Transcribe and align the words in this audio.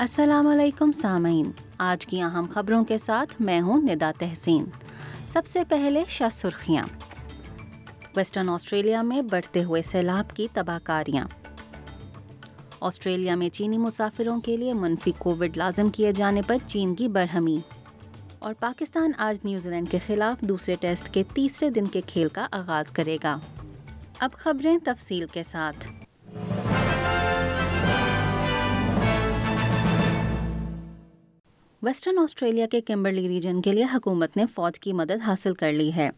السلام 0.00 0.46
علیکم 0.48 0.92
سامعین 1.00 1.50
آج 1.86 2.04
کی 2.06 2.20
اہم 2.22 2.46
خبروں 2.52 2.82
کے 2.88 2.96
ساتھ 2.98 3.34
میں 3.46 3.60
ہوں 3.62 3.80
ندا 3.88 4.10
تحسین 4.18 4.64
سب 5.32 5.46
سے 5.46 5.64
پہلے 5.68 6.02
شاہ 6.08 6.28
سرخیاں 6.32 6.84
ویسٹرن 8.16 8.48
آسٹریلیا 8.50 9.02
میں 9.10 9.20
بڑھتے 9.30 9.64
ہوئے 9.64 9.82
سیلاب 9.90 10.34
کی 10.36 10.46
تباہ 10.52 10.78
کاریاں 10.84 11.24
آسٹریلیا 12.88 13.34
میں 13.42 13.48
چینی 13.58 13.78
مسافروں 13.78 14.38
کے 14.46 14.56
لیے 14.56 14.72
منفی 14.82 15.12
کووڈ 15.18 15.56
لازم 15.56 15.90
کیے 15.96 16.12
جانے 16.16 16.42
پر 16.46 16.66
چین 16.68 16.94
کی 17.02 17.08
برہمی 17.18 17.56
اور 18.38 18.54
پاکستان 18.60 19.12
آج 19.28 19.38
نیوزی 19.44 19.70
لینڈ 19.70 19.90
کے 19.90 19.98
خلاف 20.06 20.40
دوسرے 20.48 20.76
ٹیسٹ 20.80 21.12
کے 21.14 21.22
تیسرے 21.34 21.70
دن 21.80 21.86
کے 21.92 22.00
کھیل 22.06 22.28
کا 22.40 22.46
آغاز 22.62 22.90
کرے 23.00 23.18
گا 23.24 23.38
اب 24.20 24.38
خبریں 24.44 24.76
تفصیل 24.86 25.26
کے 25.32 25.42
ساتھ 25.52 25.86
ویسٹرن 31.82 32.18
آسٹریلیا 32.18 32.66
کے 32.70 32.80
کیمبرلی 32.86 33.28
ریجن 33.28 33.60
کے 33.62 33.72
لیے 33.72 33.84
حکومت 33.92 34.36
نے 34.36 34.44
فوج 34.54 34.78
کی 34.80 34.92
مدد 34.92 35.22
حاصل 35.26 35.54
کر 35.60 35.72
لی 35.72 35.88
ہے 35.96 36.08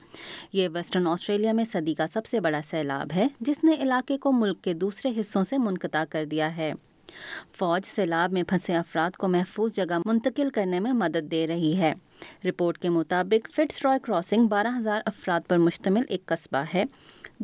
یہ 0.52 0.68
ویسٹرن 0.72 1.06
آسٹریلیا 1.06 1.52
میں 1.58 1.64
صدی 1.72 1.94
کا 1.94 2.06
سب 2.12 2.26
سے 2.26 2.40
بڑا 2.46 2.60
سیلاب 2.70 3.12
ہے 3.16 3.26
جس 3.48 3.62
نے 3.64 3.74
علاقے 3.82 4.16
کو 4.24 4.32
ملک 4.38 4.62
کے 4.64 4.72
دوسرے 4.80 5.10
حصوں 5.20 5.44
سے 5.50 5.58
منقطع 5.66 6.02
کر 6.10 6.24
دیا 6.30 6.56
ہے 6.56 6.72
فوج 7.58 7.86
سیلاب 7.94 8.32
میں 8.32 8.42
پھنسے 8.48 8.74
افراد 8.76 9.16
کو 9.18 9.28
محفوظ 9.28 9.72
جگہ 9.74 9.98
منتقل 10.06 10.50
کرنے 10.54 10.80
میں 10.80 10.92
مدد 11.04 11.30
دے 11.30 11.46
رہی 11.48 11.76
ہے 11.80 11.92
رپورٹ 12.48 12.78
کے 12.82 12.88
مطابق 12.96 13.48
فٹس 13.56 13.82
رائے 13.84 13.98
کراسنگ 14.06 14.46
بارہ 14.48 14.76
ہزار 14.78 15.00
افراد 15.06 15.48
پر 15.48 15.58
مشتمل 15.68 16.04
ایک 16.08 16.26
قصبہ 16.34 16.62
ہے 16.74 16.84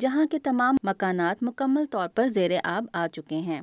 جہاں 0.01 0.27
کے 0.31 0.39
تمام 0.45 0.77
مکانات 0.89 1.43
مکمل 1.43 1.85
طور 1.93 2.09
پر 2.15 2.29
زیر 2.39 2.51
آب 2.65 2.87
آ 2.93 3.07
چکے 3.15 3.39
ہیں 3.51 3.61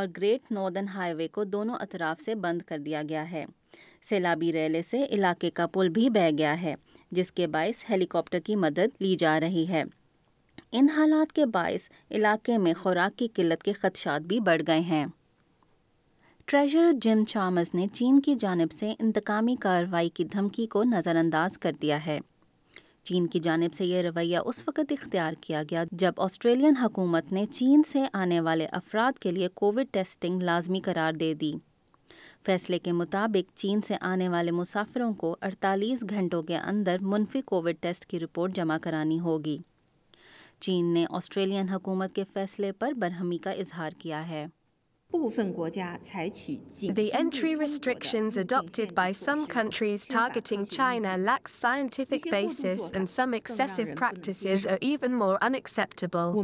اور 0.00 0.06
گریٹ 0.16 0.52
نوردن 0.52 0.88
ہائی 0.94 1.14
وے 1.14 1.28
کو 1.38 1.44
دونوں 1.44 1.74
اطراف 1.80 2.20
سے 2.24 2.34
بند 2.46 2.62
کر 2.68 2.78
دیا 2.86 3.02
گیا 3.08 3.30
ہے 3.30 3.44
سیلابی 4.08 4.52
ریلے 4.52 4.82
سے 4.90 4.98
علاقے 5.10 5.48
کا 5.54 5.66
پل 5.72 5.88
بھی 5.94 6.08
بہہ 6.10 6.30
گیا 6.38 6.60
ہے 6.62 6.74
جس 7.18 7.32
کے 7.32 7.46
باعث 7.56 7.82
ہیلی 7.90 8.06
کاپٹر 8.10 8.38
کی 8.44 8.54
مدد 8.64 9.00
لی 9.00 9.14
جا 9.20 9.38
رہی 9.40 9.66
ہے 9.68 9.82
ان 10.78 10.88
حالات 10.96 11.32
کے 11.32 11.46
باعث 11.52 11.88
علاقے 12.16 12.56
میں 12.58 12.72
خوراک 12.82 13.18
کی 13.18 13.28
قلت 13.34 13.62
کے 13.62 13.72
خدشات 13.72 14.22
بھی 14.32 14.40
بڑھ 14.48 14.62
گئے 14.66 14.80
ہیں 14.94 15.06
ٹریجر 16.50 16.90
جم 17.02 17.24
چامز 17.28 17.70
نے 17.74 17.86
چین 17.94 18.20
کی 18.24 18.34
جانب 18.40 18.72
سے 18.78 18.92
انتقامی 18.98 19.54
کارروائی 19.60 20.08
کی 20.18 20.24
دھمکی 20.32 20.66
کو 20.76 20.84
نظر 20.96 21.16
انداز 21.20 21.58
کر 21.58 21.72
دیا 21.82 22.04
ہے 22.06 22.18
چین 23.08 23.26
کی 23.34 23.40
جانب 23.40 23.74
سے 23.74 23.84
یہ 23.86 24.02
رویہ 24.02 24.38
اس 24.46 24.62
وقت 24.68 24.92
اختیار 24.98 25.32
کیا 25.40 25.62
گیا 25.70 25.84
جب 26.02 26.20
آسٹریلین 26.28 26.76
حکومت 26.82 27.32
نے 27.32 27.44
چین 27.52 27.82
سے 27.92 28.02
آنے 28.22 28.40
والے 28.48 28.66
افراد 28.80 29.18
کے 29.22 29.30
لیے 29.32 29.48
کووڈ 29.62 29.86
ٹیسٹنگ 29.92 30.42
لازمی 30.50 30.80
قرار 30.84 31.12
دے 31.20 31.32
دی 31.40 31.52
فیصلے 32.46 32.78
کے 32.78 32.92
مطابق 32.92 33.56
چین 33.58 33.80
سے 33.86 33.94
آنے 34.10 34.28
والے 34.28 34.50
مسافروں 34.50 35.12
کو 35.18 35.34
48 35.46 36.02
گھنٹوں 36.10 36.42
کے 36.50 36.56
اندر 36.58 37.02
منفی 37.14 37.40
کووڈ 37.46 37.76
ٹیسٹ 37.80 38.06
کی 38.10 38.20
رپورٹ 38.20 38.54
جمع 38.56 38.76
کرانی 38.82 39.18
ہوگی 39.20 39.58
چین 40.60 40.92
نے 40.94 41.04
آسٹریلین 41.16 41.68
حکومت 41.70 42.14
کے 42.14 42.24
فیصلے 42.34 42.72
پر 42.78 42.92
برہمی 42.98 43.38
کا 43.44 43.50
اظہار 43.50 43.90
کیا 43.98 44.28
ہے 44.28 44.44
The 45.10 47.08
entry 47.14 47.56
restrictions 47.56 48.36
adopted 48.36 48.94
by 48.94 49.12
some 49.12 49.46
countries 49.46 50.04
targeting 50.04 50.66
China 50.66 51.16
lack 51.16 51.48
scientific 51.48 52.24
basis, 52.24 52.90
and 52.90 53.08
some 53.08 53.32
excessive 53.32 53.96
practices 53.96 54.66
are 54.66 54.76
even 54.82 55.14
more 55.14 55.38
unacceptable. 55.42 56.34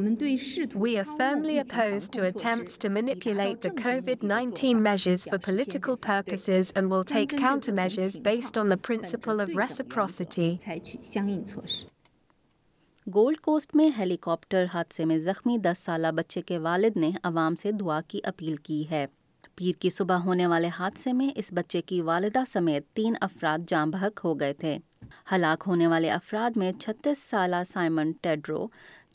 We 0.75 0.97
are 0.99 1.05
firmly 1.05 1.59
opposed 1.59 2.13
to 2.13 2.25
attempts 2.25 2.79
to 2.79 2.89
manipulate 2.89 3.61
the 3.61 3.71
COVID-19 3.71 4.79
measures 4.79 5.27
for 5.27 5.37
political 5.39 5.99
purposes 5.99 6.73
and 6.75 6.91
will 6.91 7.05
take 7.05 7.37
countermeasures 7.37 8.17
based 8.31 8.57
on 8.57 8.71
the 8.71 8.79
principle 8.79 9.41
of 9.43 9.55
reciprocity. 9.55 10.59
Gold 13.15 13.41
Coast 13.45 13.75
میں 13.77 13.89
ہیلی 13.97 14.17
copter 14.21 14.65
حادثے 14.75 15.05
میں 15.05 15.17
زخمی 15.21 15.57
دس 15.65 15.79
سالہ 15.85 16.07
بچے 16.17 16.43
کے 16.47 16.59
والد 16.67 16.97
نے 17.01 17.11
عوام 17.25 17.55
سے 17.63 17.73
دعا 17.81 17.99
کی 18.09 18.21
اپیل 18.27 18.55
کی 18.69 18.83
ہے 18.91 19.05
پیر 19.57 19.81
کی 19.81 19.91
صبح 19.97 20.19
ہونے 20.25 20.47
والے 20.53 20.69
حادثے 20.79 21.13
میں 21.19 21.29
اس 21.41 21.53
بچے 21.57 21.83
کی 21.87 22.01
والدہ 22.03 22.43
سمیت 22.53 22.87
تین 22.97 23.15
افراد 23.29 23.67
جام 23.69 23.91
بحق 23.91 24.25
ہو 24.25 24.33
گئے 24.41 24.53
تھے 24.63 24.77
ہلاک 25.33 25.65
ہونے 25.67 25.87
والے 25.87 26.11
افراد 26.11 26.57
میں 26.57 26.73
چھتیس 26.79 27.27
سالہ 27.31 27.57
سائمن 27.73 28.13
ٹیڈرو 28.23 28.67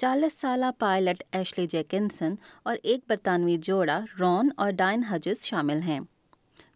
چالیس 0.01 0.39
سالہ 0.41 0.71
پائلٹ 0.79 1.23
ایشلی 1.37 1.65
جیکنسن 1.71 2.35
اور 2.63 2.75
ایک 2.83 2.99
برطانوی 3.09 3.57
جوڑا 3.67 3.99
رون 4.19 4.49
اور 4.57 4.71
ڈائن 4.77 5.03
ہجز 5.11 5.43
شامل 5.45 5.81
ہیں 5.87 5.99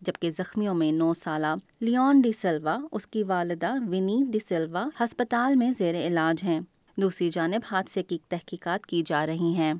جبکہ 0.05 0.29
زخمیوں 0.37 0.75
میں 0.75 0.91
نو 0.91 1.13
سالہ 1.23 1.55
لیون 1.81 2.21
ڈی 2.21 2.31
سلوا 2.41 2.77
اس 2.91 3.07
کی 3.07 3.23
والدہ 3.33 3.73
ونی 3.91 4.21
ڈی 4.31 4.39
سلوا 4.47 4.87
ہسپتال 5.03 5.55
میں 5.57 5.71
زیر 5.79 6.05
علاج 6.07 6.43
ہیں 6.43 6.59
دوسری 7.01 7.29
جانب 7.33 7.61
حادثے 7.69 8.01
کی 8.03 8.17
تحقیقات 8.29 8.85
کی 8.87 9.01
جا 9.05 9.25
رہی 9.25 9.53
ہیں 9.57 9.73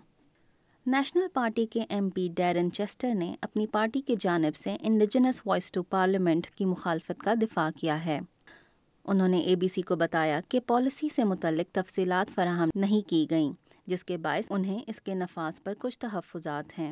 نیشنل 0.94 1.28
پارٹی 1.34 1.66
کے 1.72 1.82
ایم 1.90 2.10
پی 2.16 2.28
ڈیرن 2.38 2.72
چیسٹر 2.74 3.14
نے 3.16 3.34
اپنی 3.42 3.66
پارٹی 3.72 4.02
کی 4.08 4.16
جانب 4.20 4.56
سے 4.64 4.76
انڈیجنس 4.84 5.42
وائس 5.46 5.72
ٹو 5.72 5.84
پارلیمنٹ 5.94 6.48
کی 6.56 6.66
مخالفت 6.66 7.22
کا 7.24 7.34
دفاع 7.42 7.70
کیا 7.82 8.04
ہے 8.06 8.20
انہوں 9.12 9.28
نے 9.28 9.40
اے 9.40 9.56
بی 9.62 9.68
سی 9.76 9.82
کو 9.82 9.96
بتایا 9.96 10.40
کہ 10.50 10.60
پالیسی 10.68 11.10
سے 11.16 11.24
متعلق 11.34 11.72
تفصیلات 11.76 12.34
فراہم 12.36 12.70
نہیں 12.76 13.08
کی 13.10 13.26
گئیں 13.30 13.52
جس 13.90 14.04
کے 14.06 14.18
باعث 14.28 14.52
انہیں 14.56 14.80
اس 14.88 15.02
کے 15.02 15.14
نفاذ 15.16 15.62
پر 15.64 15.74
کچھ 15.80 16.00
تحفظات 16.00 16.78
ہیں 16.80 16.92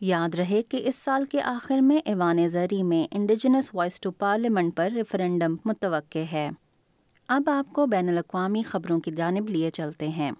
یاد 0.00 0.34
رہے 0.34 0.60
کہ 0.68 0.80
اس 0.88 0.96
سال 1.04 1.24
کے 1.32 1.40
آخر 1.40 1.78
میں 1.82 1.98
ایوان 2.08 2.46
زرعی 2.52 2.82
میں 2.86 3.06
انڈیجنس 3.16 3.70
وائس 3.74 4.00
ٹو 4.00 4.10
پارلیمنٹ 4.18 4.74
پر 4.76 4.88
ریفرنڈم 4.94 5.54
متوقع 5.64 6.24
ہے 6.32 6.48
اب 7.36 7.48
آپ 7.50 7.72
کو 7.74 7.86
بین 7.92 8.08
الاقوامی 8.08 8.62
خبروں 8.70 8.98
کی 9.04 9.10
جانب 9.16 9.48
لیے 9.50 9.70
چلتے 9.74 10.08
ہیں 10.18 10.30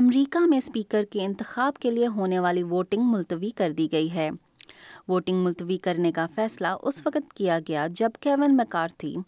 امریکہ 0.00 0.38
میں 0.48 0.58
اسپیکر 0.58 1.04
کے 1.10 1.24
انتخاب 1.24 1.78
کے 1.80 1.90
لیے 1.90 2.06
ہونے 2.16 2.38
والی 2.46 2.62
ووٹنگ 2.70 3.10
ملتوی 3.12 3.50
کر 3.56 3.72
دی 3.78 3.90
گئی 3.92 4.10
ہے 4.14 4.28
ووٹنگ 5.08 5.44
ملتوی 5.44 5.76
کرنے 5.82 6.10
کا 6.12 6.26
فیصلہ 6.34 6.68
اس 6.88 7.00
وقت 7.04 7.32
کیا 7.34 7.58
گیا 7.68 7.86
جب 7.96 8.16
کیون 8.20 8.58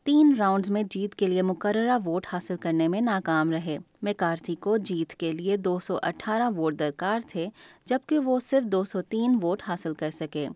تین 0.05 0.35
راؤنڈز 0.39 0.71
میں 0.71 0.83
جیت 0.91 1.15
کے 1.19 1.27
لیے 1.27 1.43
مقررہ 1.43 1.99
ووٹ 2.07 2.27
حاصل 2.33 2.57
کرنے 2.61 2.89
میں 2.95 3.01
ناکام 3.01 3.51
رہے 3.53 3.77
میکارتھی 4.09 4.55
کو 4.67 4.77
جیت 4.91 5.15
کے 5.21 5.31
لیے 5.33 5.57
دو 5.57 5.79
سو 5.87 5.99
اٹھارہ 6.11 6.49
ووٹ 6.57 6.79
درکار 6.79 7.21
تھے 7.31 7.47
جبکہ 7.91 8.19
وہ 8.29 8.39
صرف 8.51 8.65
دو 8.73 8.83
سو 8.93 9.03
تین 9.09 9.39
ووٹ 9.43 9.63
حاصل 9.69 9.95
کر 9.99 10.11
سکے 10.19 10.47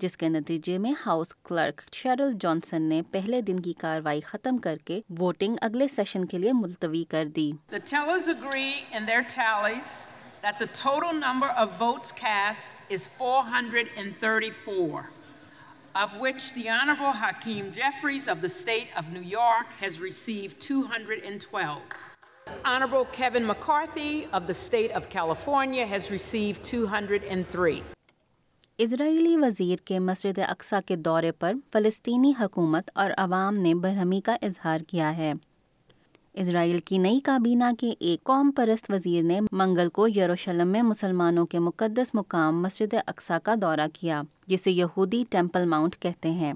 جس 0.00 0.16
کے 0.16 0.28
نتیجے 0.28 0.76
میں 0.84 0.92
ہاؤس 1.06 1.34
کلرک 1.48 1.80
شیرل 1.94 2.30
جانسن 2.40 2.82
نے 2.88 3.00
پہلے 3.10 3.40
دن 3.46 3.60
کی 3.60 3.72
کاروائی 3.80 4.20
ختم 4.26 4.58
کر 4.66 4.76
کے 4.86 5.00
ووٹنگ 5.18 5.56
اگلے 5.68 5.88
سیشن 5.96 6.24
کے 6.32 6.38
لیے 6.38 6.52
ملتوی 6.60 7.04
کر 7.10 7.26
دی 7.36 7.50
that 10.42 10.58
the 10.58 10.66
total 10.78 11.12
number 11.12 11.48
of 11.62 11.76
votes 11.78 12.12
cast 12.12 12.76
is 12.88 13.06
434, 13.08 15.10
of 15.96 16.18
which 16.20 16.52
the 16.54 16.68
Honorable 16.70 17.12
Hakeem 17.22 17.70
Jeffries 17.70 18.26
of 18.28 18.40
the 18.40 18.48
state 18.48 18.88
of 18.96 19.12
New 19.12 19.20
York 19.32 19.66
has 19.80 20.00
received 20.00 20.58
212. 20.60 21.80
Honorable 22.64 23.04
Kevin 23.12 23.46
McCarthy 23.46 24.26
of 24.32 24.46
the 24.46 24.54
state 24.54 24.90
of 24.92 25.08
California 25.18 25.84
has 25.86 26.10
received 26.10 26.64
203. 26.64 27.82
اسرائیلی 28.82 29.36
وزیر 29.36 29.78
کے 29.86 29.98
مسجد 29.98 30.38
اقسا 30.48 30.80
کے 30.86 30.96
دورے 31.06 31.30
پر 31.38 31.52
فلسطینی 31.72 32.32
حکومت 32.40 32.90
اور 33.02 33.10
عوام 33.24 33.54
نے 33.62 33.72
برہمی 33.82 34.20
کا 34.28 34.34
اظہار 34.42 34.80
کیا 34.88 35.10
ہے 35.16 35.32
اسرائیل 36.40 36.78
کی 36.84 36.98
نئی 36.98 37.20
کابینہ 37.24 37.64
کے 37.78 37.88
ایک 37.98 38.22
قوم 38.24 38.50
پرست 38.56 38.90
وزیر 38.90 39.22
نے 39.24 39.38
منگل 39.52 39.88
کو 39.92 40.06
یروشلم 40.16 40.68
میں 40.72 40.82
مسلمانوں 40.82 41.44
کے 41.54 41.58
مقدس 41.58 42.14
مقام 42.14 42.60
مسجد 42.62 42.94
اقسا 43.06 43.38
کا 43.44 43.54
دورہ 43.62 43.86
کیا 43.92 44.20
جسے 44.48 44.70
یہودی 44.70 45.22
ٹیمپل 45.30 45.64
ماؤنٹ 45.68 45.96
کہتے 46.02 46.30
ہیں 46.30 46.52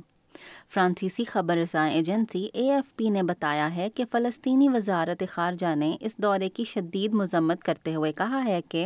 فرانسیسی 0.75 1.25
خبر 1.25 1.57
رساں 1.57 1.89
ایجنسی 1.91 2.45
اے 2.53 2.71
ایف 2.73 2.95
پی 2.97 3.09
نے 3.11 3.23
بتایا 3.23 3.75
ہے 3.77 3.89
کہ 3.95 4.05
فلسطینی 4.13 4.69
وزارت 4.75 5.23
خارجہ 5.31 5.75
نے 5.79 5.95
اس 6.01 6.17
دورے 6.23 6.49
کی 6.55 6.65
شدید 6.73 7.15
مذمت 7.15 7.63
کرتے 7.65 7.95
ہوئے 7.95 8.13
کہا 8.19 8.45
ہے 8.47 8.61
کہ 8.69 8.85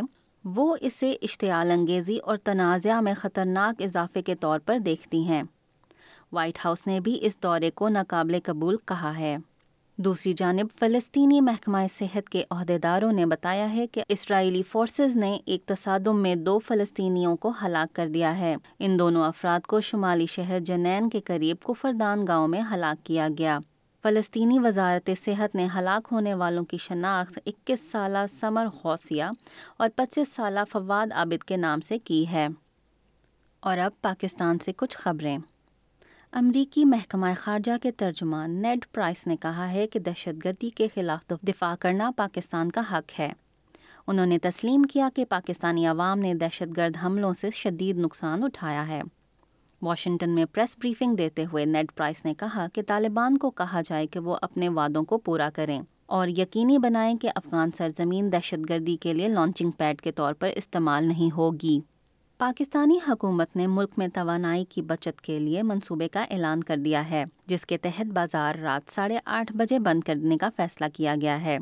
وہ 0.55 0.75
اسے 0.81 1.13
اشتعال 1.21 1.71
انگیزی 1.71 2.17
اور 2.23 2.37
تنازعہ 2.43 2.99
میں 3.01 3.13
خطرناک 3.17 3.81
اضافے 3.83 4.21
کے 4.21 4.35
طور 4.39 4.59
پر 4.65 4.77
دیکھتی 4.85 5.23
ہیں 5.27 5.43
وائٹ 6.33 6.59
ہاؤس 6.65 6.85
نے 6.87 6.99
بھی 7.03 7.17
اس 7.27 7.37
دورے 7.43 7.71
کو 7.75 7.89
ناقابل 7.89 8.37
قبول 8.43 8.77
کہا 8.87 9.17
ہے 9.17 9.35
دوسری 10.03 10.31
جانب 10.37 10.67
فلسطینی 10.79 11.39
محکمہ 11.45 11.77
صحت 11.93 12.27
کے 12.31 12.43
عہدیداروں 12.49 13.11
نے 13.13 13.25
بتایا 13.31 13.71
ہے 13.71 13.85
کہ 13.93 14.03
اسرائیلی 14.09 14.61
فورسز 14.71 15.15
نے 15.17 15.31
ایک 15.45 15.65
تصادم 15.67 16.21
میں 16.23 16.33
دو 16.43 16.57
فلسطینیوں 16.67 17.35
کو 17.45 17.51
ہلاک 17.63 17.93
کر 17.95 18.07
دیا 18.13 18.37
ہے 18.37 18.55
ان 18.79 18.97
دونوں 18.99 19.25
افراد 19.25 19.65
کو 19.73 19.81
شمالی 19.89 20.25
شہر 20.35 20.59
جنین 20.67 21.09
کے 21.15 21.19
قریب 21.27 21.57
کفردان 21.67 22.25
گاؤں 22.27 22.47
میں 22.53 22.61
ہلاک 22.71 23.05
کیا 23.07 23.27
گیا 23.37 23.57
فلسطینی 24.03 24.59
وزارت 24.63 25.09
صحت 25.25 25.55
نے 25.55 25.67
ہلاک 25.77 26.07
ہونے 26.11 26.33
والوں 26.43 26.65
کی 26.71 26.77
شناخت 26.87 27.39
اکیس 27.45 27.89
سالہ 27.91 28.25
ثمر 28.39 28.67
غوثیہ 28.83 29.25
اور 29.77 29.89
پچیس 29.95 30.35
سالہ 30.35 30.59
فواد 30.71 31.13
عابد 31.23 31.43
کے 31.47 31.57
نام 31.67 31.81
سے 31.87 31.97
کی 32.03 32.25
ہے 32.31 32.47
اور 33.69 33.77
اب 33.87 34.01
پاکستان 34.01 34.59
سے 34.65 34.71
کچھ 34.77 34.97
خبریں 34.97 35.37
امریکی 36.37 36.83
محکمہ 36.85 37.25
خارجہ 37.39 37.71
کے 37.83 37.91
ترجمان 37.97 38.51
نیڈ 38.61 38.85
پرائس 38.93 39.25
نے 39.27 39.35
کہا 39.41 39.71
ہے 39.71 39.85
کہ 39.93 39.99
دہشت 40.05 40.43
گردی 40.43 40.69
کے 40.77 40.87
خلاف 40.95 41.31
دفاع 41.47 41.73
کرنا 41.81 42.09
پاکستان 42.17 42.71
کا 42.71 42.81
حق 42.91 43.19
ہے 43.19 43.29
انہوں 44.07 44.25
نے 44.25 44.37
تسلیم 44.43 44.83
کیا 44.93 45.07
کہ 45.15 45.25
پاکستانی 45.29 45.85
عوام 45.93 46.19
نے 46.19 46.33
دہشت 46.41 46.77
گرد 46.77 46.97
حملوں 47.03 47.33
سے 47.41 47.49
شدید 47.61 47.97
نقصان 47.99 48.43
اٹھایا 48.43 48.87
ہے 48.87 49.01
واشنگٹن 49.85 50.35
میں 50.35 50.45
پریس 50.53 50.75
بریفنگ 50.79 51.15
دیتے 51.15 51.45
ہوئے 51.53 51.65
نیڈ 51.65 51.91
پرائس 51.95 52.23
نے 52.25 52.33
کہا 52.39 52.67
کہ 52.73 52.81
طالبان 52.87 53.37
کو 53.45 53.49
کہا 53.61 53.81
جائے 53.85 54.07
کہ 54.13 54.19
وہ 54.29 54.35
اپنے 54.41 54.69
وعدوں 54.77 55.03
کو 55.11 55.17
پورا 55.25 55.49
کریں 55.55 55.79
اور 56.19 56.27
یقینی 56.37 56.77
بنائیں 56.85 57.13
کہ 57.21 57.29
افغان 57.35 57.69
سرزمین 57.77 58.31
دہشت 58.31 58.69
گردی 58.69 58.97
کے 59.01 59.13
لیے 59.13 59.27
لانچنگ 59.29 59.71
پیڈ 59.77 60.01
کے 60.01 60.11
طور 60.21 60.33
پر 60.39 60.49
استعمال 60.57 61.07
نہیں 61.07 61.35
ہوگی 61.37 61.79
پاکستانی 62.39 62.97
حکومت 63.07 63.55
نے 63.57 63.65
ملک 63.67 63.93
میں 63.97 64.07
توانائی 64.13 64.63
کی 64.73 64.81
بچت 64.87 65.19
کے 65.21 65.37
لیے 65.39 65.61
منصوبے 65.63 66.07
کا 66.09 66.21
اعلان 66.31 66.63
کر 66.67 66.77
دیا 66.83 67.01
ہے 67.09 67.23
جس 67.47 67.65
کے 67.71 67.77
تحت 67.85 68.11
بازار 68.15 68.55
رات 68.63 68.93
ساڑھے 68.93 69.17
آٹھ 69.37 69.51
بجے 69.57 69.79
بند 69.87 70.03
کرنے 70.07 70.37
کا 70.41 70.49
فیصلہ 70.57 70.85
کیا 70.93 71.15
گیا 71.21 71.39
ہے 71.45 71.57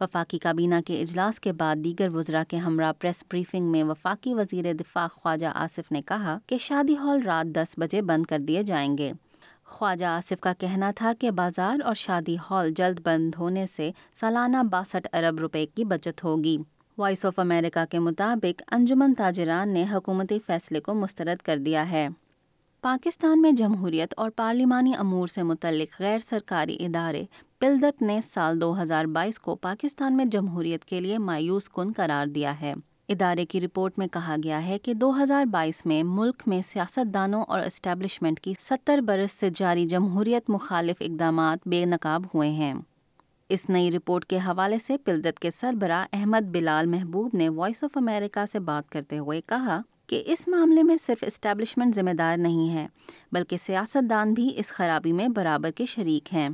وفاقی 0.00 0.38
کابینہ 0.38 0.80
کے 0.86 1.00
اجلاس 1.02 1.38
کے 1.40 1.52
بعد 1.62 1.76
دیگر 1.84 2.08
وزراء 2.14 2.42
کے 2.48 2.56
ہمراہ 2.66 2.92
پریس 3.00 3.22
بریفنگ 3.32 3.70
میں 3.72 3.82
وفاقی 3.90 4.34
وزیر 4.40 4.72
دفاع 4.80 5.06
خواجہ 5.14 5.52
آصف 5.64 5.90
نے 5.92 6.02
کہا 6.08 6.36
کہ 6.46 6.58
شادی 6.66 6.96
ہال 7.04 7.22
رات 7.26 7.54
دس 7.54 7.74
بجے 7.78 8.02
بند 8.12 8.26
کر 8.30 8.38
دیے 8.48 8.62
جائیں 8.72 8.96
گے 8.98 9.10
خواجہ 9.78 10.06
آصف 10.06 10.40
کا 10.42 10.52
کہنا 10.58 10.90
تھا 10.96 11.12
کہ 11.20 11.30
بازار 11.40 11.80
اور 11.86 11.94
شادی 12.04 12.36
ہال 12.50 12.70
جلد 12.76 13.00
بند 13.04 13.34
ہونے 13.38 13.66
سے 13.76 13.90
سالانہ 14.20 14.62
باسٹھ 14.70 15.08
ارب 15.22 15.38
روپے 15.40 15.64
کی 15.74 15.84
بچت 15.94 16.24
ہوگی 16.24 16.56
وائس 16.98 17.24
آف 17.26 17.38
امریکہ 17.38 17.84
کے 17.90 17.98
مطابق 17.98 18.62
انجمن 18.72 19.14
تاجران 19.18 19.72
نے 19.72 19.84
حکومتی 19.92 20.38
فیصلے 20.46 20.80
کو 20.80 20.94
مسترد 20.94 21.40
کر 21.46 21.56
دیا 21.64 21.88
ہے 21.90 22.06
پاکستان 22.82 23.40
میں 23.42 23.50
جمہوریت 23.58 24.14
اور 24.18 24.30
پارلیمانی 24.36 24.92
امور 24.98 25.26
سے 25.28 25.42
متعلق 25.42 26.00
غیر 26.00 26.18
سرکاری 26.26 26.76
ادارے 26.86 27.24
پلدت 27.60 28.02
نے 28.02 28.18
سال 28.30 28.60
دو 28.60 28.72
ہزار 28.82 29.04
بائیس 29.14 29.38
کو 29.38 29.54
پاکستان 29.66 30.16
میں 30.16 30.24
جمہوریت 30.34 30.84
کے 30.84 31.00
لیے 31.00 31.18
مایوس 31.18 31.68
کن 31.76 31.92
قرار 31.96 32.26
دیا 32.34 32.60
ہے 32.60 32.74
ادارے 33.14 33.44
کی 33.46 33.60
رپورٹ 33.60 33.98
میں 33.98 34.06
کہا 34.12 34.36
گیا 34.44 34.64
ہے 34.66 34.78
کہ 34.82 34.94
دو 34.94 35.12
ہزار 35.22 35.44
بائیس 35.52 35.84
میں 35.86 36.02
ملک 36.06 36.42
میں 36.48 36.60
سیاست 36.72 37.14
دانوں 37.14 37.42
اور 37.48 37.60
اسٹیبلشمنٹ 37.60 38.40
کی 38.40 38.52
ستر 38.60 39.00
برس 39.06 39.32
سے 39.40 39.50
جاری 39.54 39.84
جمہوریت 39.88 40.50
مخالف 40.50 41.02
اقدامات 41.08 41.68
بے 41.68 41.84
نقاب 41.84 42.24
ہوئے 42.34 42.48
ہیں 42.50 42.72
اس 43.54 43.68
نئی 43.70 43.90
رپورٹ 43.92 44.24
کے 44.30 44.38
حوالے 44.44 44.78
سے 44.86 44.96
پلدت 45.04 45.38
کے 45.40 45.50
سربراہ 45.50 46.04
احمد 46.16 46.46
بلال 46.52 46.86
محبوب 46.94 47.36
نے 47.36 47.48
وائس 47.58 47.82
آف 47.84 47.96
امریکہ 47.96 48.44
سے 48.52 48.58
بات 48.70 48.88
کرتے 48.90 49.18
ہوئے 49.18 49.40
کہا 49.48 49.80
کہ 50.10 50.22
اس 50.32 50.46
معاملے 50.48 50.82
میں 50.82 50.96
صرف 51.02 51.22
اسٹیبلشمنٹ 51.26 51.94
ذمہ 51.94 52.10
دار 52.18 52.36
نہیں 52.38 52.72
ہے 52.74 52.86
بلکہ 53.32 53.56
سیاست 53.64 54.08
دان 54.10 54.32
بھی 54.34 54.48
اس 54.60 54.72
خرابی 54.78 55.12
میں 55.20 55.28
برابر 55.36 55.70
کے 55.76 55.86
شریک 55.94 56.32
ہیں 56.34 56.48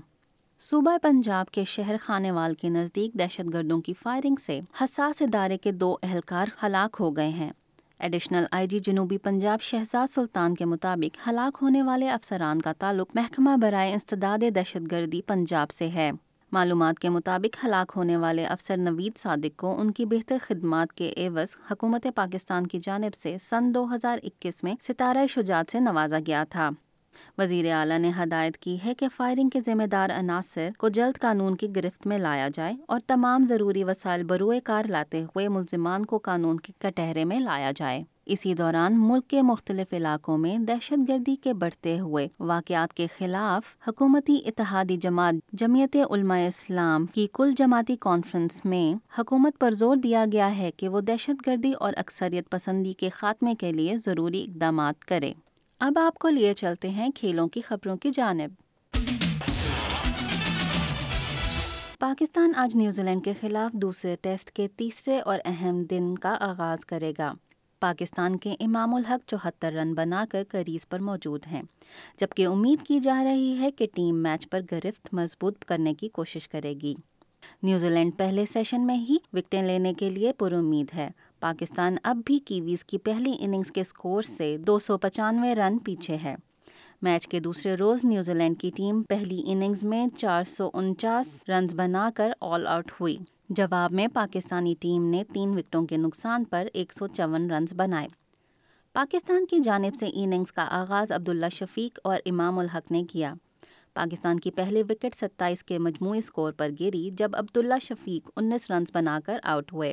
صوبہ 0.69 0.97
پنجاب 1.03 1.51
کے 1.53 1.65
شہر 1.75 1.97
خانے 2.03 2.31
وال 2.39 2.55
کے 2.61 2.69
نزدیک 2.71 3.15
دہشت 3.19 3.53
گردوں 3.55 3.81
کی 3.87 3.93
فائرنگ 4.03 4.37
سے 4.47 4.61
حساس 4.83 5.23
ادارے 5.23 5.57
کے 5.67 5.73
دو 5.85 5.95
اہلکار 6.03 6.49
ہلاک 6.63 6.97
ہو 7.01 7.11
گئے 7.17 7.29
ہیں 7.41 7.51
ایڈیشنل 7.99 8.45
آئی 8.61 8.67
جی 8.75 8.79
جنوبی 8.85 9.19
پنجاب 9.29 9.63
شہزاد 9.63 10.13
سلطان 10.13 10.55
کے 10.61 10.65
مطابق 10.75 11.27
ہلاک 11.29 11.59
ہونے 11.63 11.83
والے 11.91 12.09
افسران 12.11 12.61
کا 12.69 12.73
تعلق 12.79 13.17
محکمہ 13.17 13.57
برائے 13.63 13.95
استداد 13.95 14.45
دہشت 14.55 14.93
گردی 14.93 15.21
پنجاب 15.33 15.71
سے 15.79 15.89
ہے 15.95 16.11
معلومات 16.53 16.99
کے 16.99 17.09
مطابق 17.11 17.65
ہلاک 17.65 17.93
ہونے 17.97 18.17
والے 18.23 18.45
افسر 18.47 18.77
نوید 18.77 19.19
صادق 19.19 19.59
کو 19.59 19.75
ان 19.81 19.91
کی 19.99 20.05
بہتر 20.13 20.37
خدمات 20.47 20.93
کے 20.99 21.13
عوض 21.27 21.55
حکومت 21.71 22.07
پاکستان 22.15 22.67
کی 22.73 22.79
جانب 22.85 23.15
سے 23.15 23.37
سن 23.49 23.73
دو 23.75 23.85
ہزار 23.95 24.19
اکیس 24.23 24.63
میں 24.65 24.75
ستارہ 24.87 25.27
شجاعت 25.35 25.73
سے 25.73 25.81
نوازا 25.81 26.19
گیا 26.27 26.43
تھا 26.51 26.69
وزیر 27.39 27.71
اعلیٰ 27.75 27.99
نے 27.99 28.11
ہدایت 28.23 28.57
کی 28.67 28.77
ہے 28.85 28.95
کہ 28.99 29.07
فائرنگ 29.17 29.49
کے 29.53 29.61
ذمہ 29.67 29.87
دار 29.93 30.11
عناصر 30.19 30.69
کو 30.79 30.89
جلد 30.99 31.19
قانون 31.23 31.55
کی 31.63 31.67
گرفت 31.77 32.07
میں 32.07 32.19
لایا 32.19 32.49
جائے 32.55 32.73
اور 32.89 33.01
تمام 33.07 33.47
ضروری 33.49 33.85
وسائل 33.85 34.25
بروئے 34.35 34.61
کار 34.65 34.85
لاتے 34.89 35.23
ہوئے 35.23 35.49
ملزمان 35.57 36.07
کو 36.13 36.19
قانون 36.31 36.61
کے 36.61 36.73
کٹہرے 36.89 37.25
میں 37.33 37.41
لایا 37.41 37.71
جائے 37.77 38.03
اسی 38.33 38.53
دوران 38.55 38.95
ملک 39.09 39.27
کے 39.31 39.43
مختلف 39.43 39.93
علاقوں 39.95 40.37
میں 40.39 40.57
دہشت 40.69 41.09
گردی 41.09 41.35
کے 41.43 41.53
بڑھتے 41.61 41.99
ہوئے 42.01 42.27
واقعات 42.49 42.93
کے 42.95 43.07
خلاف 43.17 43.75
حکومتی 43.89 44.39
اتحادی 44.47 44.97
جماعت 45.03 45.35
جمیعت 45.61 45.97
علماء 46.11 46.39
اسلام 46.47 47.07
کی 47.15 47.27
کل 47.35 47.53
جماعتی 47.59 47.97
کانفرنس 48.01 48.65
میں 48.65 48.93
حکومت 49.19 49.59
پر 49.61 49.73
زور 49.81 49.97
دیا 50.05 50.25
گیا 50.33 50.57
ہے 50.57 50.71
کہ 50.77 50.89
وہ 50.89 51.01
دہشت 51.09 51.47
گردی 51.47 51.73
اور 51.81 51.93
اکثریت 51.97 52.51
پسندی 52.51 52.93
کے 52.99 53.09
خاتمے 53.15 53.55
کے 53.61 53.73
لیے 53.73 53.97
ضروری 54.05 54.45
اقدامات 54.49 55.05
کرے 55.05 55.33
اب 55.87 55.99
آپ 55.99 56.19
کو 56.23 56.29
لیے 56.29 56.55
چلتے 56.55 56.89
ہیں 57.01 57.11
کھیلوں 57.17 57.49
کی 57.49 57.61
خبروں 57.69 57.97
کی 58.03 58.11
جانب 58.15 58.59
پاکستان 62.01 62.53
آج 62.57 62.77
نیوزی 62.77 63.03
لینڈ 63.03 63.25
کے 63.25 63.33
خلاف 63.41 63.73
دوسرے 63.83 64.15
ٹیسٹ 64.23 64.51
کے 64.57 64.67
تیسرے 64.77 65.19
اور 65.21 65.39
اہم 65.45 65.83
دن 65.91 66.15
کا 66.19 66.37
آغاز 66.49 66.85
کرے 66.89 67.13
گا 67.19 67.33
پاکستان 67.83 68.37
کے 68.37 68.55
امام 68.61 68.95
الحق 68.95 69.29
چوہتر 69.29 69.73
رن 69.73 69.93
بنا 69.95 70.25
کر 70.31 70.43
کریز 70.49 70.87
پر 70.89 70.99
موجود 71.09 71.47
ہیں 71.53 71.61
جبکہ 72.21 72.47
امید 72.47 72.83
کی 72.87 72.99
جا 73.03 73.23
رہی 73.25 73.57
ہے 73.61 73.71
کہ 73.79 73.87
ٹیم 73.95 74.17
میچ 74.23 74.49
پر 74.51 74.61
گرفت 74.73 75.13
مضبوط 75.15 75.65
کرنے 75.65 75.95
کی 76.01 76.09
کوشش 76.19 76.49
کرے 76.49 76.73
گی 76.83 76.95
نیوزی 77.63 77.89
لینڈ 77.89 78.13
پہلے 78.17 78.45
سیشن 78.53 78.87
میں 78.87 78.95
ہی 79.09 79.17
وکٹیں 79.35 79.63
لینے 79.63 79.93
کے 79.99 80.11
لیے 80.11 80.33
پر 80.39 80.53
امید 80.57 80.95
ہے 80.97 81.09
پاکستان 81.41 81.97
اب 82.13 82.21
بھی 82.27 82.39
کیویز 82.47 82.85
کی 82.85 82.99
پہلی 83.05 83.33
اننگز 83.39 83.71
کے 83.75 83.81
اسکور 83.81 84.23
سے 84.37 84.57
دو 84.67 84.79
سو 84.87 84.99
پچانوے 85.07 85.55
رن 85.55 85.79
پیچھے 85.85 86.17
ہے 86.25 86.35
میچ 87.03 87.27
کے 87.29 87.41
دوسرے 87.41 87.75
روز 87.81 88.05
نیوزی 88.05 88.35
لینڈ 88.35 88.59
کی 88.61 88.71
ٹیم 88.77 89.03
پہلی 89.09 89.41
اننگز 89.53 89.85
میں 89.95 90.07
چار 90.19 90.45
سو 90.57 90.71
انچاس 90.73 91.39
رنز 91.49 91.75
بنا 91.75 92.09
کر 92.15 92.31
آل 92.51 92.67
آؤٹ 92.67 92.93
ہوئی 93.01 93.17
جواب 93.59 93.93
میں 93.99 94.07
پاکستانی 94.15 94.75
ٹیم 94.81 95.05
نے 95.11 95.23
تین 95.35 95.55
وکٹوں 95.59 95.83
کے 95.87 95.97
نقصان 95.97 96.45
پر 96.51 96.67
ایک 96.73 96.93
سو 96.93 97.07
چون 97.15 97.51
رنز 97.51 97.73
بنائے 97.77 98.07
پاکستان 98.95 99.47
کی 99.51 99.59
جانب 99.65 99.95
سے 100.01 100.07
اننگز 100.13 100.53
کا 100.59 100.67
آغاز 100.79 101.13
عبداللہ 101.13 101.47
شفیق 101.53 101.99
اور 102.11 102.19
امام 102.31 102.59
الحق 102.59 102.93
نے 102.93 103.03
کیا 103.13 103.33
پاکستان 103.95 104.41
کی 104.41 104.51
پہلی 104.57 104.83
وکٹ 104.91 105.15
ستائیس 105.21 105.65
کے 105.71 105.79
مجموعی 105.87 106.21
سکور 106.27 106.53
پر 106.59 106.71
گری 106.81 107.09
جب 107.19 107.37
عبداللہ 107.39 107.79
شفیق 107.89 108.31
انیس 108.37 108.71
رنز 108.71 108.91
بنا 108.95 109.19
کر 109.27 109.39
آؤٹ 109.43 109.73
ہوئے 109.73 109.93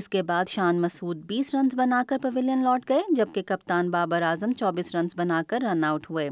اس 0.00 0.08
کے 0.08 0.22
بعد 0.30 0.48
شان 0.50 0.80
مسعود 0.82 1.24
بیس 1.28 1.54
رنز 1.54 1.74
بنا 1.78 2.02
کر 2.08 2.18
پویلین 2.22 2.62
لوٹ 2.64 2.88
گئے 2.88 3.00
جبکہ 3.16 3.42
کپتان 3.46 3.90
بابر 3.90 4.22
اعظم 4.28 4.52
چوبیس 4.58 4.94
رنز 4.94 5.16
بنا 5.20 5.42
کر 5.48 5.62
رن 5.70 5.84
آؤٹ 5.84 6.06
ہوئے 6.10 6.28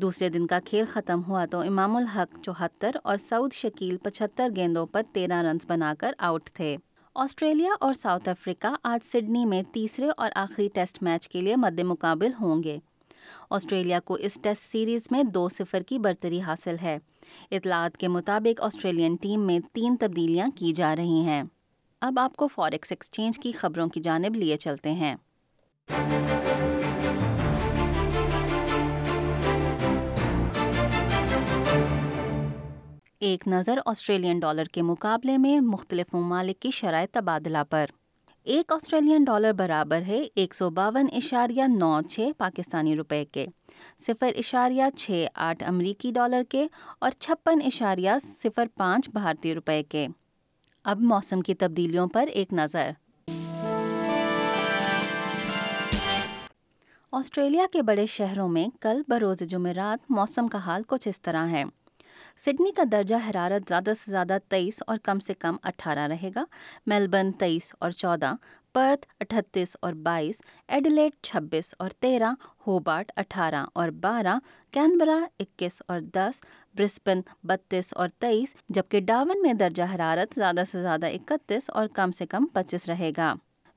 دوسرے 0.00 0.28
دن 0.30 0.46
کا 0.46 0.58
کھیل 0.64 0.84
ختم 0.92 1.20
ہوا 1.26 1.44
تو 1.50 1.60
امام 1.60 1.96
الحق 1.96 2.38
چوہتر 2.42 2.96
اور 3.04 3.16
سعود 3.28 3.52
شکیل 3.52 3.96
پچہتر 4.02 4.48
گیندوں 4.56 4.84
پر 4.92 5.02
تیرہ 5.12 5.42
رنز 5.42 5.64
بنا 5.68 5.92
کر 5.98 6.12
آؤٹ 6.28 6.48
تھے 6.54 6.76
آسٹریلیا 7.24 7.72
اور 7.84 7.92
ساؤتھ 7.94 8.28
افریقہ 8.28 8.66
آج 8.90 9.04
سڈنی 9.10 9.44
میں 9.46 9.62
تیسرے 9.72 10.06
اور 10.16 10.30
آخری 10.44 10.68
ٹیسٹ 10.74 11.02
میچ 11.02 11.28
کے 11.28 11.40
لیے 11.40 11.56
مد 11.56 11.80
مقابل 11.86 12.30
ہوں 12.40 12.62
گے 12.62 12.78
آسٹریلیا 13.56 13.98
کو 14.04 14.14
اس 14.28 14.38
ٹیسٹ 14.42 14.70
سیریز 14.70 15.06
میں 15.10 15.22
دو 15.34 15.48
صفر 15.56 15.82
کی 15.88 15.98
برتری 16.06 16.40
حاصل 16.46 16.76
ہے 16.82 16.96
اطلاعات 17.50 17.96
کے 17.96 18.08
مطابق 18.08 18.62
آسٹریلین 18.64 19.16
ٹیم 19.22 19.46
میں 19.46 19.58
تین 19.72 19.96
تبدیلیاں 20.00 20.46
کی 20.58 20.72
جا 20.76 20.94
رہی 20.96 21.20
ہیں 21.26 21.42
اب 22.06 22.18
آپ 22.18 22.36
کو 22.36 22.48
فارکس 22.54 22.92
ایکسچینج 22.92 23.38
کی 23.42 23.52
خبروں 23.58 23.88
کی 23.94 24.00
جانب 24.04 24.36
لیے 24.36 24.56
چلتے 24.60 24.92
ہیں 25.02 25.14
ایک 33.24 33.46
نظر 33.48 33.78
آسٹریلین 33.86 34.38
ڈالر 34.40 34.64
کے 34.72 34.82
مقابلے 34.82 35.36
میں 35.38 35.58
مختلف 35.64 36.14
ممالک 36.14 36.58
کی 36.62 36.70
شرح 36.74 37.04
تبادلہ 37.12 37.58
پر 37.70 37.90
ایک 38.54 38.72
آسٹریلین 38.72 39.24
ڈالر 39.24 39.52
برابر 39.56 40.00
ہے 40.06 40.20
ایک 40.42 40.54
سو 40.54 40.68
باون 40.78 41.08
اشاریہ 41.16 41.64
نو 41.78 42.00
چھ 42.10 42.30
پاکستانی 42.38 42.94
روپے 42.96 43.24
کے 43.32 43.44
صفر 44.06 44.32
اشاریہ 44.38 44.84
چھ 44.96 45.24
آٹھ 45.48 45.62
امریکی 45.66 46.10
ڈالر 46.14 46.42
کے 46.50 46.66
اور 46.98 47.10
چھپن 47.18 47.60
اشاریہ 47.66 48.10
صفر 48.24 48.68
پانچ 48.78 49.08
بھارتی 49.14 49.54
روپے 49.54 49.82
کے 49.88 50.06
اب 50.94 51.00
موسم 51.10 51.40
کی 51.50 51.54
تبدیلیوں 51.58 52.06
پر 52.14 52.28
ایک 52.32 52.52
نظر 52.52 52.90
آسٹریلیا 57.20 57.66
کے 57.72 57.82
بڑے 57.82 58.06
شہروں 58.16 58.48
میں 58.48 58.66
کل 58.82 59.02
بروز 59.08 59.42
جمعرات 59.50 60.10
موسم 60.10 60.48
کا 60.52 60.58
حال 60.66 60.82
کچھ 60.88 61.08
اس 61.08 61.22
طرح 61.22 61.46
ہے 61.52 61.62
سڈنی 62.38 62.72
کا 62.76 62.82
درجہ 62.92 63.14
حرارت 63.28 63.68
زیادہ 63.68 63.92
سے 64.04 64.10
زیادہ 64.10 64.36
تیئیس 64.48 64.82
اور 64.86 64.98
کم 65.04 65.18
سے 65.26 65.34
کم 65.38 65.56
اٹھارہ 65.70 66.06
رہے 66.12 66.30
گا 66.36 66.44
میلبرن 66.86 67.32
تیئیس 67.38 67.72
اور 67.80 67.90
چودہ 67.90 68.34
پرتھ 68.74 69.06
اٹھتیس 69.20 69.76
اور 69.82 69.92
بائیس 70.04 70.40
ایڈلیٹ 70.74 71.14
چھبیس 71.26 71.74
اور 71.78 71.90
تیرہ 72.00 72.30
ہوبارٹ 72.66 73.10
اٹھارہ 73.22 73.64
اور 73.80 73.88
بارہ 74.02 74.36
کینبرا 74.72 75.18
اکیس 75.40 75.80
اور 75.88 76.00
دس 76.14 76.40
برسبن 76.78 77.20
بتیس 77.48 77.92
اور 77.96 78.08
تیئیس 78.18 78.54
جبکہ 78.74 79.00
ڈاون 79.12 79.42
میں 79.42 79.54
درجہ 79.60 79.94
حرارت 79.94 80.34
زیادہ 80.34 80.62
سے 80.72 80.82
زیادہ 80.82 81.06
اکتیس 81.06 81.70
اور 81.70 81.88
کم 81.94 82.10
سے 82.18 82.26
کم 82.26 82.46
پچیس 82.54 82.88
رہے 82.88 83.10
گا 83.16 83.32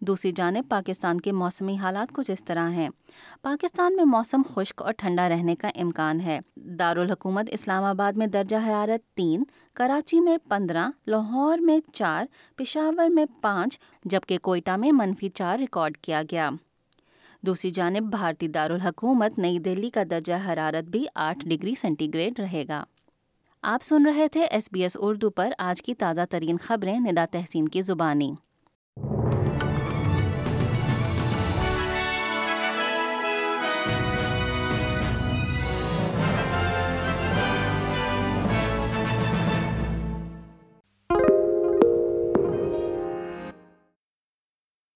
دوسری 0.07 0.31
جانب 0.35 0.67
پاکستان 0.69 1.19
کے 1.21 1.31
موسمی 1.31 1.75
حالات 1.81 2.11
کچھ 2.15 2.29
اس 2.31 2.43
طرح 2.45 2.69
ہیں 2.69 2.87
پاکستان 3.43 3.95
میں 3.95 4.03
موسم 4.05 4.41
خشک 4.53 4.81
اور 4.81 4.93
ٹھنڈا 4.97 5.27
رہنے 5.29 5.55
کا 5.61 5.67
امکان 5.83 6.19
ہے 6.21 6.39
دارالحکومت 6.79 7.49
اسلام 7.53 7.83
آباد 7.83 8.17
میں 8.21 8.27
درجہ 8.35 8.57
حرارت 8.67 9.05
تین 9.17 9.43
کراچی 9.75 10.19
میں 10.21 10.37
پندرہ 10.49 10.87
لاہور 11.07 11.57
میں 11.69 11.79
چار 11.93 12.25
پشاور 12.57 13.09
میں 13.13 13.25
پانچ 13.41 13.79
جبکہ 14.11 14.37
کوئٹہ 14.49 14.75
میں 14.83 14.91
منفی 14.95 15.29
چار 15.37 15.57
ریکارڈ 15.59 15.97
کیا 16.01 16.21
گیا 16.31 16.49
دوسری 17.45 17.71
جانب 17.71 18.11
بھارتی 18.11 18.47
دارالحکومت 18.57 19.37
نئی 19.39 19.59
دہلی 19.69 19.89
کا 19.93 20.03
درجہ 20.09 20.33
حرارت 20.47 20.89
بھی 20.95 21.05
آٹھ 21.29 21.45
ڈگری 21.49 21.73
سینٹی 21.81 22.13
گریڈ 22.13 22.39
رہے 22.39 22.63
گا 22.69 22.83
آپ 23.73 23.83
سن 23.83 24.05
رہے 24.05 24.27
تھے 24.31 24.43
ایس 24.45 24.69
بی 24.73 24.81
ایس 24.83 24.97
اردو 25.01 25.29
پر 25.39 25.51
آج 25.69 25.81
کی 25.83 25.93
تازہ 26.05 26.25
ترین 26.31 26.57
خبریں 26.63 26.97
ندا 26.99 27.25
تحسین 27.31 27.67
کی 27.77 27.81
زبانی 27.91 28.44